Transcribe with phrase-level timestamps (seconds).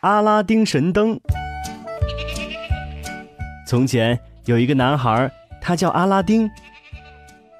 [0.00, 1.18] 阿拉丁神灯。
[3.66, 6.48] 从前有一个男孩，他叫阿拉丁。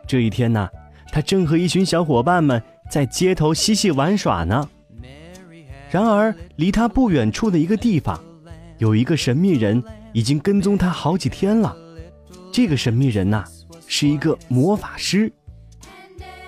[0.06, 0.68] 这一天呢，
[1.10, 4.68] 他正和一群小伙伴们在街头嬉戏玩耍呢。
[5.90, 8.20] 然而，离他不远处的一个地方，
[8.78, 11.74] 有一个神秘人已经跟踪他好几天了。
[12.52, 13.44] 这个神秘人呐，
[13.86, 15.32] 是一个魔法师。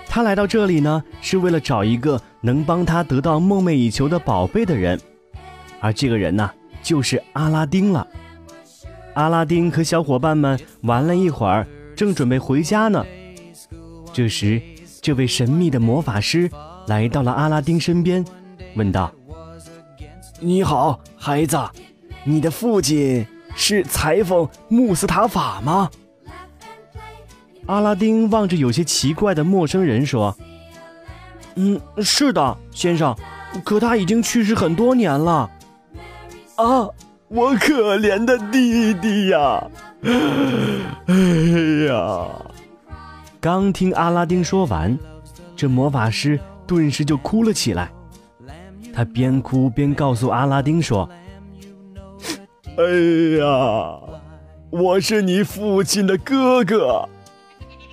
[0.07, 5.01] 他来到这里呢，是为了找一个能帮他得到梦寐以求的宝贝的人，
[5.81, 6.51] 而这个人呢，
[6.83, 8.07] 就是阿拉丁了。
[9.15, 13.05] 阿拉丁和小伙伴们玩了一会儿，正准备回家呢。
[14.13, 14.61] 这时，
[15.01, 16.51] 这位神秘的魔法师
[16.87, 18.25] 来到了阿拉丁身边，
[18.77, 19.13] 问道
[20.41, 21.59] ：“你好，孩子，
[22.25, 23.27] 你的父亲
[23.57, 25.91] 是裁缝穆斯塔法吗？”
[27.67, 30.37] 阿拉丁望着有些奇怪的陌生人说
[31.57, 33.17] ：“嗯，是的，先生，
[33.65, 35.51] 可他已经去世很多年了。”
[36.59, 36.89] 啊。
[37.31, 39.63] 我可怜的弟弟呀！
[41.05, 41.15] 哎
[41.87, 42.27] 呀！
[43.39, 44.99] 刚听阿拉丁说完，
[45.55, 47.91] 这魔法师顿时就哭了起来。
[48.95, 51.07] 他边哭边告诉阿拉丁说
[52.79, 52.85] ：“哎
[53.39, 54.01] 呀，
[54.71, 57.07] 我是你父亲的哥哥。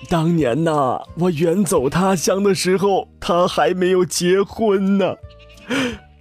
[0.08, 5.14] 当年呐，我远走他乡的时候，他还没有结婚呢。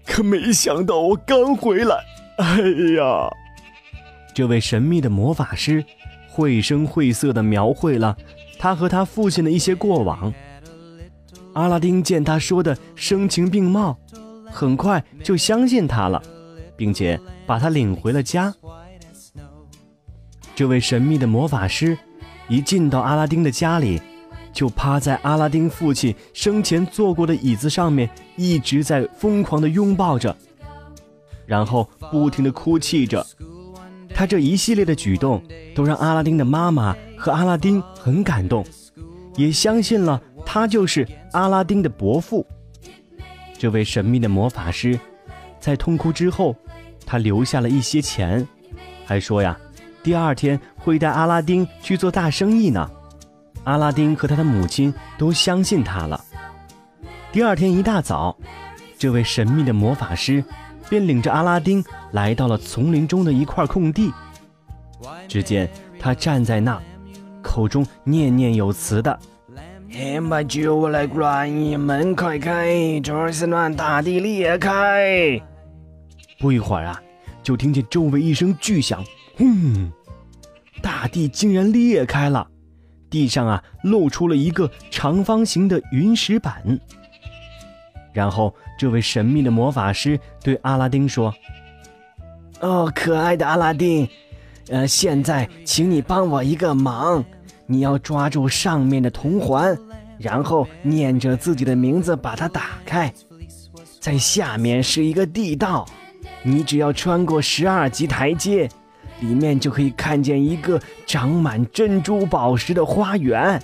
[0.05, 2.03] 可没想到，我刚回来。”
[2.38, 2.59] 哎
[2.97, 3.30] 呀！
[4.33, 5.83] 这位神秘的魔法师
[6.28, 8.18] 绘声绘色地描绘了
[8.59, 10.34] 他和他父亲的一些过往。
[11.53, 13.97] 阿拉丁见他说的声情并茂，
[14.51, 16.22] 很快就相信他了，
[16.75, 18.53] 并且把他领回了家。
[20.53, 21.97] 这位神秘的魔法师
[22.50, 24.01] 一进到阿拉丁的家里，
[24.51, 30.35] 就趴在阿拉丁父亲生前坐过的椅子上面，一直在疯狂地拥抱着。
[31.45, 33.25] 然后不停地哭泣着，
[34.13, 35.41] 他这一系列的举动
[35.75, 38.66] 都让阿拉丁的妈妈和阿拉丁很感动，
[39.35, 42.45] 也相信了他就是阿拉丁的伯父。
[43.57, 45.00] 这位神秘的魔法师，
[45.59, 46.56] 在痛哭之后，
[47.06, 48.45] 他留下了一些钱，
[49.06, 49.57] 还说呀，
[50.03, 52.89] 第二天会带阿拉丁去做大生意呢。
[53.63, 56.23] 阿拉丁和他的母亲都相信他了。
[57.31, 58.38] 第二天一大早，
[58.97, 60.44] 这位神秘的魔法师。
[60.90, 64.12] 便领着阿拉丁来到了丛林中的一块空地。
[65.28, 65.69] 只见
[66.00, 66.81] 他站在那，
[67.41, 69.19] 口中念念有词的
[69.91, 75.41] ：“天把酒来灌，门快开，这是乱大地裂开。”
[76.40, 77.01] 不一会儿啊，
[77.41, 79.03] 就听见周围一声巨响，
[79.38, 79.91] 轰！
[80.81, 82.47] 大地竟然裂开了，
[83.09, 86.79] 地上啊露出了一个长方形的云石板。
[88.15, 91.35] 然后，这位神秘的魔法师对阿拉丁说
[92.61, 94.07] ：“哦，可爱的阿拉丁，
[94.69, 97.21] 呃，现在请你帮我一个忙，
[97.67, 99.77] 你要抓住上面的铜环，
[100.17, 103.13] 然后念着自己的名字把它打开，
[103.99, 105.85] 在下面是一个地道，
[106.41, 108.69] 你只要穿过十二级台阶，
[109.19, 113.61] 里面就可以看见一个长满珍珠宝石的花园，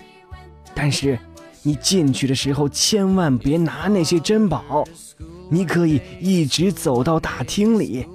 [0.76, 1.18] 但是。”
[1.64, 4.84] 你进去的时候千万别拿那些珍宝，
[5.50, 8.06] 你可以一直走到大厅里，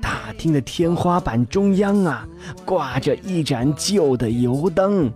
[0.00, 2.26] 大厅的天花板中央啊
[2.64, 5.12] 挂着一盏旧的油灯，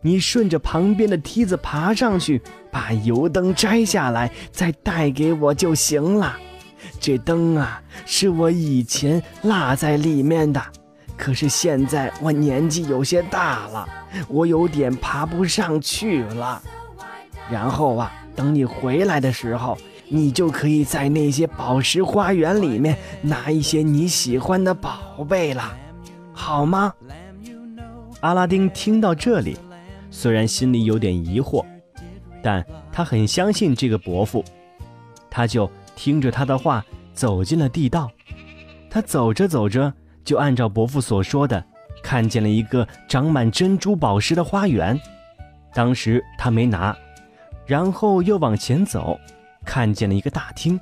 [0.00, 2.40] 你顺着旁边的梯子爬上去，
[2.70, 6.36] 把油灯摘下来再带给我就行了。
[7.00, 10.62] 这灯啊是我以前落在里面的，
[11.16, 13.88] 可是现在我年纪有些大了，
[14.28, 16.62] 我有点爬不上去了。
[17.50, 19.76] 然后啊，等你回来的时候，
[20.08, 25.76] 你就可以在那些宝石花园里面拿一些你喜欢的宝贝了，
[26.32, 26.92] 好吗？
[28.20, 29.56] 阿拉丁听到这里，
[30.10, 31.64] 虽然心里有点疑惑，
[32.42, 34.42] 但他很相信这个伯父，
[35.30, 38.10] 他就听着他的话走进了地道。
[38.88, 39.92] 他走着走着，
[40.24, 41.62] 就按照伯父所说的，
[42.02, 44.98] 看见了一个长满珍珠宝石的花园。
[45.74, 46.96] 当时他没拿。
[47.66, 49.18] 然后又往前走，
[49.64, 50.78] 看见了一个大厅，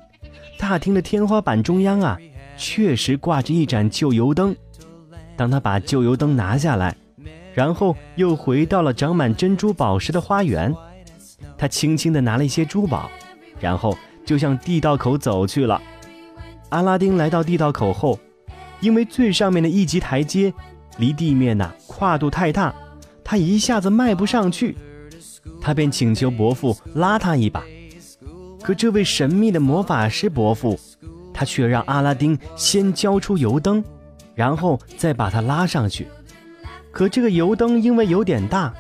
[0.58, 2.18] 大厅的天花板中央啊，
[2.56, 4.54] 确实挂着一盏旧油灯。
[5.36, 6.94] 当他把旧油灯拿下来，
[7.54, 10.74] 然后又回到了长满珍珠宝石的花园，
[11.56, 13.10] 他轻轻地拿了一些珠宝，
[13.60, 15.80] 然后就向地道口走去了。
[16.70, 18.18] 阿拉丁来到地道口后，
[18.80, 20.52] 因为最上面的一级台阶
[20.98, 22.74] 离地面呐跨度太大，
[23.22, 24.76] 他一下子迈不上去，
[25.60, 27.62] 他便请求伯父拉他一把。
[28.62, 30.78] 可这位神秘的魔法师伯父，
[31.34, 33.82] 他却让阿拉丁先交出油灯，
[34.34, 36.06] 然后再把他拉上去。
[36.90, 38.72] 可这个油灯因为有点大，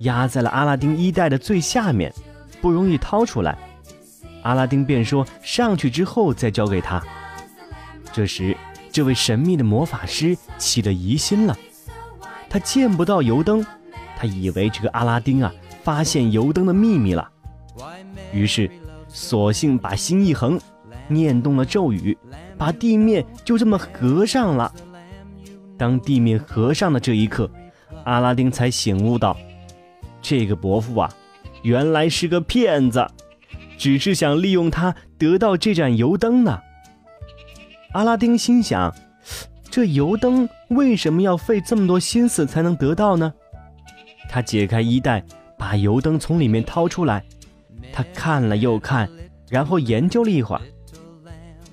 [0.00, 2.12] 压在了阿拉丁衣袋的最下面，
[2.60, 3.56] 不容易掏出来。
[4.42, 7.02] 阿拉丁便说：“上去之后再交给他。”
[8.12, 8.56] 这时，
[8.90, 11.56] 这位神秘的魔法师起了疑心了，
[12.50, 13.64] 他见不到油灯，
[14.18, 15.50] 他以为这个阿拉丁啊
[15.82, 17.30] 发现油灯的秘密了，
[18.32, 18.70] 于是。
[19.14, 20.58] 索性把心一横，
[21.06, 22.16] 念动了咒语，
[22.56, 24.72] 把地面就这么合上了。
[25.76, 27.50] 当地面合上的这一刻，
[28.04, 29.36] 阿拉丁才醒悟到，
[30.22, 31.12] 这个伯父啊，
[31.62, 33.06] 原来是个骗子，
[33.76, 36.58] 只是想利用他得到这盏油灯呢。
[37.92, 38.94] 阿拉丁心想，
[39.70, 43.34] 这油灯为什么要费这么多心思才能得到呢？
[44.30, 45.22] 他解开衣袋，
[45.62, 47.24] 把油灯从里面掏出来。
[47.92, 49.08] 他看了又看，
[49.48, 50.62] 然后研究了一会儿。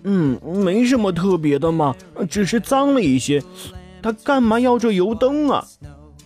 [0.03, 1.95] 嗯，没什么特别的嘛，
[2.29, 3.41] 只是脏了一些。
[4.03, 5.65] 他干嘛要这油灯啊？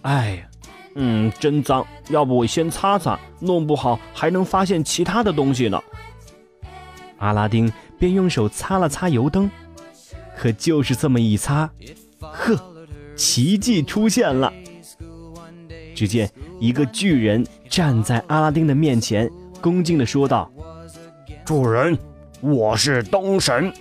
[0.01, 0.47] 哎呀，
[0.95, 1.87] 嗯，真脏。
[2.09, 5.81] 要不我先擦擦，弄不好还能发现其他的东西呢。
[7.19, 9.49] 阿拉丁便用手擦了擦油灯，
[10.35, 11.71] 可就是这么一擦，
[12.19, 12.59] 呵，
[13.15, 14.51] 奇迹出现了。
[15.93, 16.29] 只见
[16.59, 19.29] 一个巨人站在阿拉丁的面前。
[19.61, 20.51] 恭敬地说道
[21.45, 21.97] ：“主人，
[22.41, 23.71] 我是灯神，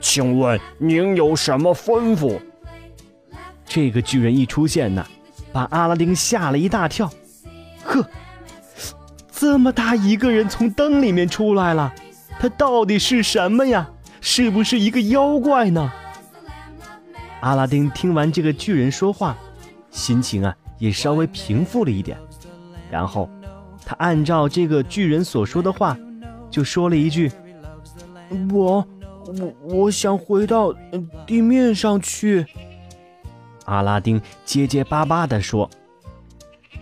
[0.00, 2.38] 请问您有什么吩咐？”
[3.64, 5.06] 这个巨人一出现呢，
[5.52, 7.10] 把阿拉丁吓了一大跳。
[7.84, 8.04] 呵，
[9.32, 11.94] 这么大一个人从灯里面出来了，
[12.38, 13.88] 他到底是什么呀？
[14.20, 15.90] 是不是一个妖怪呢？
[17.40, 19.34] 阿拉丁听完这个巨人说话，
[19.90, 22.18] 心情啊也稍微平复了一点，
[22.90, 23.30] 然后。
[23.82, 25.98] 他按照这个巨人所说的话，
[26.48, 27.32] 就说了一句
[28.52, 28.86] ：“我，
[29.24, 30.72] 我，我想回到
[31.26, 32.46] 地面上去。”
[33.64, 35.68] 阿拉丁结结巴巴地说。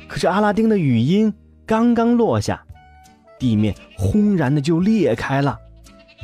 [0.07, 1.33] 可是阿拉丁的语音
[1.65, 2.63] 刚刚落下，
[3.39, 5.57] 地面轰然的就裂开了，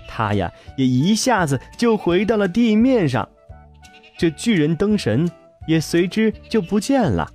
[0.06, 3.26] 他呀也一下子就回到了地面上，
[4.18, 5.30] 这巨人灯神
[5.66, 7.30] 也随之就不见了。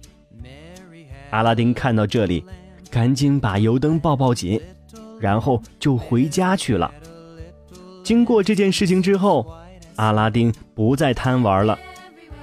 [1.31, 2.45] 阿拉丁看到这里。
[2.91, 4.59] 赶紧把油灯抱抱紧，
[5.19, 6.91] 然后就回家去了。
[8.03, 9.45] 经过这件事情之后，
[9.97, 11.77] 阿拉丁不再贪玩了。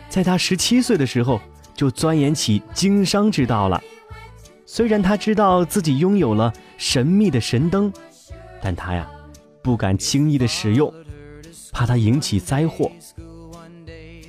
[0.08, 1.40] 在他十七岁的时候，
[1.74, 3.82] 就钻研起经商之道了。
[4.66, 7.92] 虽然他知道自己拥有了神秘的神灯，
[8.62, 9.10] 但他呀，
[9.62, 10.94] 不敢轻易的使用，
[11.72, 12.92] 怕它引起灾祸。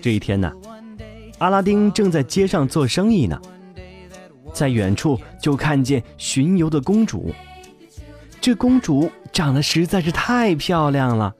[0.01, 0.51] 这一天呢，
[1.37, 3.39] 阿拉丁正在街上做生意呢。
[4.57, 7.31] 在远处就看见巡游的公主，
[8.41, 11.31] 这公主长得实在是太漂亮了。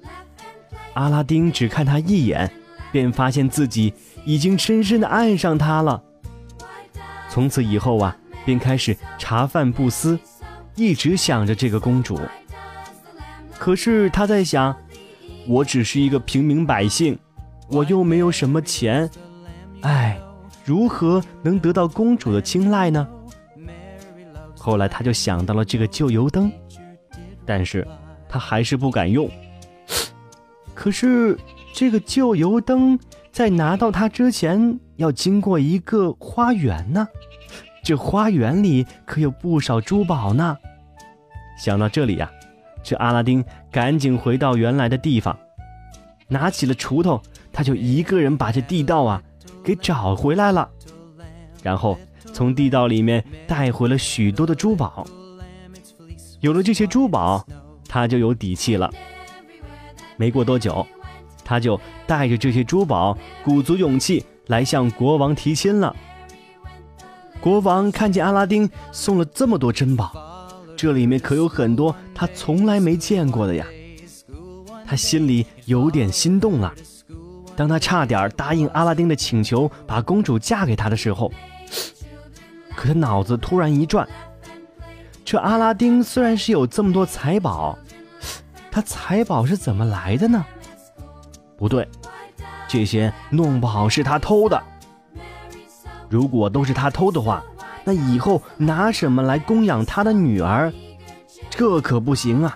[0.94, 2.52] 阿拉丁只看她一眼，
[2.92, 3.92] 便发现自己
[4.24, 6.04] 已经深深的爱上她了。
[7.28, 10.20] 从此以后啊，便开始茶饭不思，
[10.76, 12.20] 一直想着这个公主。
[13.58, 14.76] 可是他在想，
[15.48, 17.18] 我只是一个平民百姓，
[17.70, 19.10] 我又没有什么钱，
[19.82, 20.20] 唉。
[20.68, 23.08] 如何能得到公主的青睐呢？
[24.60, 26.52] 后来他就想到了这个旧油灯，
[27.46, 27.88] 但是
[28.28, 29.32] 他还是不敢用。
[30.76, 31.40] 可是
[31.74, 33.00] 这个旧油灯
[33.32, 37.08] 在拿到它之前，要经过一个花园呢，
[37.82, 40.58] 这花园里可有不少珠宝呢。
[41.58, 42.30] 想到这里呀，
[42.84, 45.40] 这阿拉丁赶紧回到原来的地方，
[46.28, 47.22] 拿起了锄头，
[47.54, 49.24] 他就一个人把这地道啊。
[49.68, 50.70] 给找回来了，
[51.62, 51.98] 然后
[52.32, 55.06] 从地道里面带回了许多的珠宝。
[56.40, 57.46] 有了这些珠宝，
[57.86, 58.90] 他就有底气了。
[60.16, 60.88] 没过多久，
[61.44, 65.94] 他就带着这些珠宝，鼓足勇气来向国王提亲了。
[67.42, 70.14] 国王看见阿拉丁送了这么多珍宝，
[70.78, 73.66] 这里面可有很多他从来没见过的呀，
[74.86, 76.74] 他心里有点心动了。
[77.58, 81.32] 当他差点答应阿拉丁的请求，把公主嫁给他的时候，
[82.76, 84.08] 可他脑子突然一转：
[85.26, 87.76] 这阿拉丁虽然是有这么多财宝，
[88.70, 90.46] 他财宝是怎么来的呢？
[91.58, 91.88] 不对，
[92.68, 94.62] 这些弄不好是他偷的。
[96.08, 97.44] 如果都是他偷的话，
[97.84, 100.72] 那以后拿什么来供养他的女儿？
[101.50, 102.56] 这可不行啊！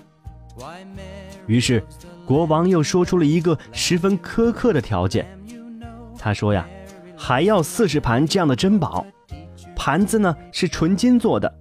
[1.47, 1.83] 于是，
[2.31, 5.27] 国王又说出了一个十分苛刻的条件。
[6.17, 6.65] 他说呀，
[7.17, 9.05] 还要四十盘这样的珍宝，
[9.75, 11.53] 盘子呢是纯金做的，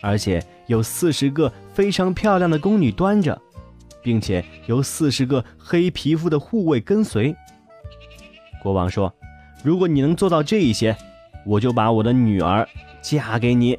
[0.00, 3.36] 而且有四十个非常漂亮的宫女端着，
[4.00, 7.34] 并且有四十个黑皮肤的护卫跟随。
[8.62, 9.12] 国王说
[9.64, 10.96] ：“如果你能做到这一些，
[11.44, 12.68] 我就把我的女儿
[13.00, 13.76] 嫁给你。”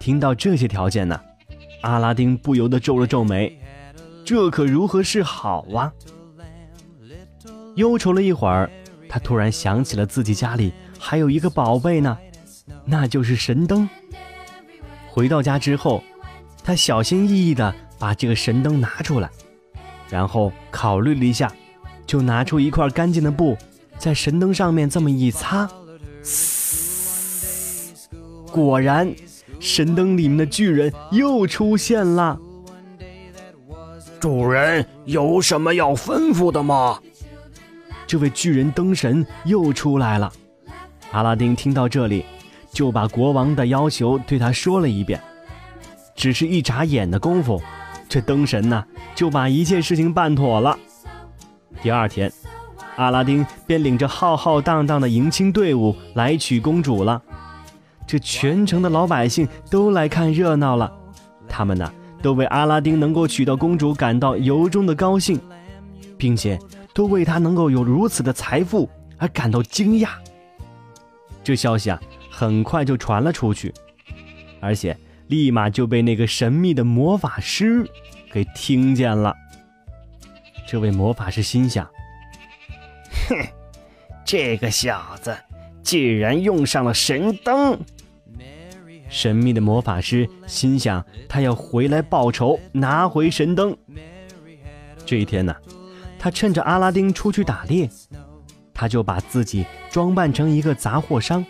[0.00, 1.20] 听到这些条件呢，
[1.82, 3.54] 阿拉丁不由得皱了皱眉，
[4.24, 5.92] 这可如何是好啊？
[7.76, 8.70] 忧愁了一会儿，
[9.08, 12.16] 他突然想起了自己家里还有一个宝贝呢，
[12.84, 13.88] 那就是神灯。
[15.08, 16.02] 回到家之后，
[16.62, 19.30] 他小心翼翼地把这个神灯拿出来，
[20.08, 21.52] 然后考虑了一下，
[22.06, 23.56] 就拿出一块干净的布，
[23.98, 25.68] 在神灯上面这么一擦，
[28.50, 29.14] 果然，
[29.58, 32.38] 神灯里面的巨人又出现了。
[34.22, 36.96] 主人有什么要吩咐的吗？
[38.06, 40.32] 这位巨人灯神又出来了。
[41.10, 42.24] 阿拉丁听到这里，
[42.70, 45.20] 就把国王的要求对他说了一遍。
[46.14, 47.60] 只是一眨眼的功夫，
[48.08, 50.78] 这灯神呢就把一切事情办妥了。
[51.82, 52.32] 第二天，
[52.94, 57.20] 阿拉丁便领着浩浩荡荡的迎亲队伍来娶公主了。
[58.06, 60.92] 这全城的老百姓都来看热闹了，
[61.48, 65.38] 他们呢都为阿拉丁能够娶到公主感到由衷的高兴，
[66.16, 66.58] 并且。
[66.94, 68.86] 都为他能够有如此的财富
[69.16, 70.10] 而感到惊讶。
[71.42, 71.98] 这消息啊，
[72.30, 73.72] 很快就传了出去，
[74.60, 74.94] 而且
[75.28, 77.90] 立马就被那个神秘的魔法师
[78.30, 79.34] 给听见了。
[80.66, 81.88] 这位魔法师心想
[83.30, 83.36] ：“哼，
[84.22, 85.34] 这个小子
[85.82, 87.80] 竟然用上了神灯！”
[89.12, 93.76] 神秘的魔法师心想，他要回来报仇，拿回神灯。
[95.04, 95.54] 这一天呢？
[96.18, 97.90] 他趁着阿拉丁出去打猎，
[98.72, 101.44] 他就把自己装扮成一个杂货商，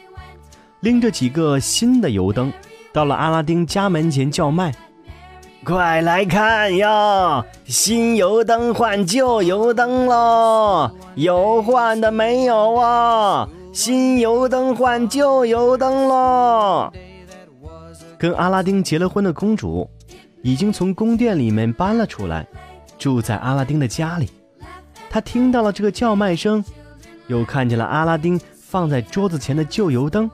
[0.81, 2.53] 拎着几个新的油灯，
[2.93, 4.75] 到了阿拉丁家门前叫卖
[5.63, 10.91] ：“快来看呀，新油灯换旧油灯喽！
[11.15, 13.49] 有换的没有啊？
[13.73, 16.93] 新油灯换旧油灯喽！”
[18.23, 19.91] 跟阿拉丁结了婚的公主，
[20.43, 22.47] 已经从宫殿里面搬了出来，
[22.97, 24.31] 住在阿拉丁的家里。
[25.11, 26.65] 她听到了这个叫卖声，
[27.27, 30.31] 又看见了阿拉丁放在桌子前的旧油灯，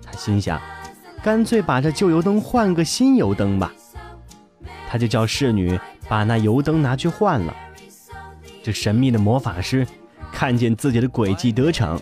[0.00, 0.60] 他心想，
[1.20, 3.72] 干脆把这旧油灯换个新油灯吧。
[4.88, 5.76] 他就叫侍女
[6.08, 7.52] 把那油灯拿去换了。
[8.62, 9.84] 这神秘的魔法师
[10.32, 12.00] 看见自己的诡计得逞，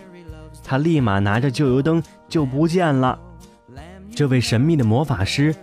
[0.62, 3.18] 他立马拿着旧油灯就不见了。
[4.16, 5.54] 这位神秘的魔法师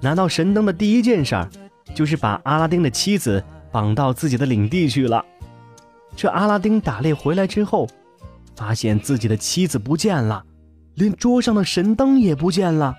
[0.00, 1.48] 拿到神灯的第一件事儿，
[1.94, 3.40] 就是把阿拉丁的妻子
[3.70, 5.24] 绑到自己的领地去了。
[6.16, 7.88] 这阿拉丁打猎回来之后，
[8.56, 10.44] 发现自己的妻子不见了，
[10.96, 12.92] 连桌上的神灯也不见了。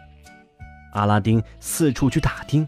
[0.94, 2.65] 阿拉丁四处去打听，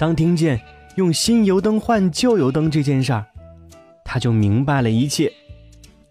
[0.00, 0.58] 当听见
[0.96, 3.26] 用新油灯换旧油灯这件事儿，
[4.06, 5.30] 他就明白了一切，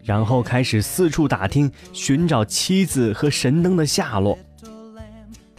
[0.04, 4.38] 然后开始四处打听，寻找妻子和神灯的下落。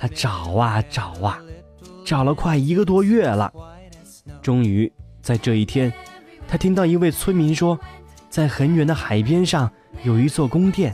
[0.02, 1.38] 他找啊找啊，
[2.04, 3.52] 找了快一个多月了，
[4.42, 4.92] 终于
[5.22, 5.92] 在这一天。
[6.48, 7.78] 他听到一位村民说，
[8.28, 9.70] 在很远的海边上
[10.02, 10.92] 有一座宫殿，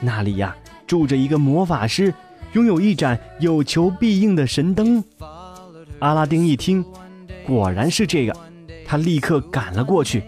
[0.00, 0.56] 那里呀
[0.86, 2.14] 住着一个魔法师，
[2.52, 5.02] 拥有一盏有求必应的神灯。
[5.98, 6.84] 阿拉丁一听，
[7.44, 8.36] 果然是这个，
[8.86, 10.22] 他立刻赶了过去，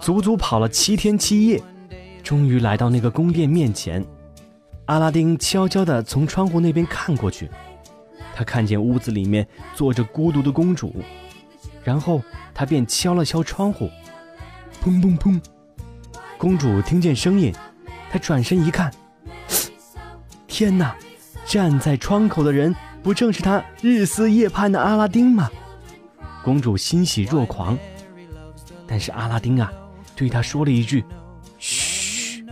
[0.00, 1.60] 足足跑了七天七夜，
[2.22, 4.06] 终于来到那个宫殿面前。
[4.86, 7.50] 阿拉丁悄悄地从窗户那边看过去，
[8.34, 10.94] 他看见屋子里面坐着孤独的公主。
[11.82, 12.22] 然后
[12.54, 13.90] 他便敲了敲窗户，
[14.82, 15.40] 砰砰砰！
[16.38, 17.52] 公主听见声音，
[18.10, 18.90] 她转身一看，
[20.46, 20.96] 天哪！
[21.46, 25.50] 站在窗口的人不正是她日思夜盼的阿拉丁吗？
[26.42, 27.78] 公主欣喜若狂。
[28.86, 29.70] 但是阿拉丁啊，
[30.16, 31.04] 对她说了一句
[31.58, 32.46] ：“嘘。”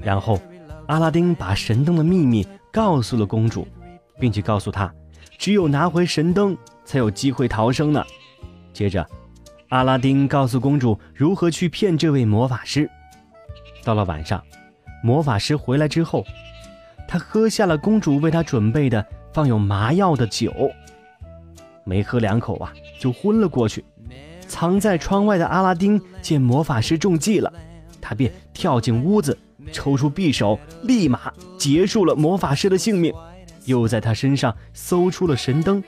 [0.00, 0.40] 然后
[0.86, 3.66] 阿拉丁把神灯的秘密告诉了公主，
[4.18, 4.92] 并且告诉她，
[5.38, 8.04] 只有拿回神灯，才有机会逃生呢。
[8.72, 9.06] 接着，
[9.70, 12.88] 阿拉丁告诉公主如何去骗这位魔法师。
[13.82, 14.42] 到了晚上，
[15.02, 16.24] 魔法师回来之后，
[17.08, 20.52] 他喝下了公主为他准备的放有麻药的酒，
[21.84, 23.84] 没喝两口啊，就昏了过去。
[24.46, 27.50] 藏在窗外的阿拉丁见魔法师中计了，
[28.00, 29.36] 他便跳进屋子，
[29.72, 33.12] 抽出匕首，立马结束了魔法师的性命，
[33.64, 35.82] 又在他身上搜出了神灯，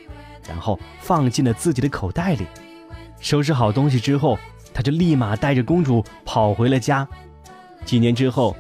[0.49, 2.47] 然后放进了自己的口袋里。
[3.21, 4.39] 收拾好东西之后，
[4.75, 7.07] 他就立马带着公主跑回了家。
[7.85, 8.57] 几年之后，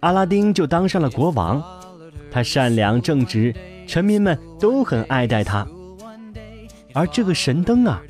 [0.00, 1.62] 阿拉丁就当上了国王，
[2.30, 3.54] 他善良正直，
[3.86, 5.66] 臣民们都很爱戴他。
[6.94, 8.02] 而这个神灯啊。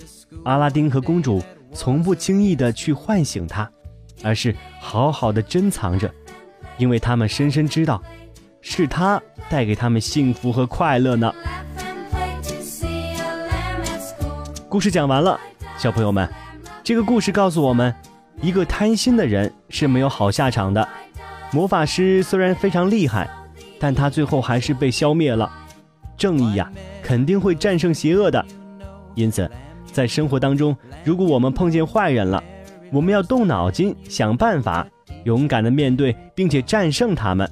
[0.44, 1.40] 阿拉丁和公主
[1.72, 3.70] 从不轻易的去唤醒他，
[4.24, 6.12] 而是好好的珍藏着，
[6.78, 8.02] 因为他们深深知道，
[8.60, 11.32] 是他带给他们幸福和快乐呢。
[14.68, 15.38] 故事讲完了，
[15.76, 16.28] 小朋友们，
[16.82, 17.94] 这个故事告诉我们，
[18.40, 20.88] 一个贪心的人是没有好下场的。
[21.50, 23.28] 魔法师虽然非常厉害，
[23.78, 25.50] 但他最后还是被消灭了。
[26.16, 26.70] 正义呀，
[27.02, 28.44] 肯定会战胜邪恶的，
[29.14, 29.50] 因此。
[29.92, 30.74] 在生活当中，
[31.04, 32.42] 如果我们碰见坏人了，
[32.90, 34.86] 我们要动脑筋想办法，
[35.24, 37.48] 勇敢的面对，并且战胜他们。